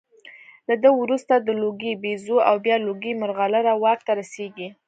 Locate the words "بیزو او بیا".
2.03-2.75